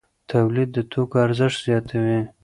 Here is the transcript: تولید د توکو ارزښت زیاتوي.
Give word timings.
تولید 0.31 0.69
د 0.73 0.77
توکو 0.91 1.15
ارزښت 1.25 1.57
زیاتوي. 1.67 2.19